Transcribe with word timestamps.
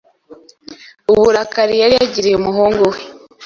uburakari 1.11 1.75
yari 1.81 1.93
yagiriye 1.99 2.35
umuhungu 2.37 2.81
we 2.91 2.99